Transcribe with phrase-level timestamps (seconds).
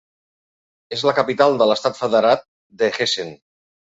[0.97, 2.43] És la capital de l'estat federat
[2.83, 3.31] de Hessen.